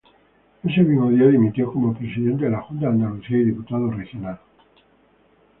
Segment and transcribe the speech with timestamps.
[0.63, 4.39] Ese mismo día dimitió como Presidente de la Junta de Andalucía y diputado regional.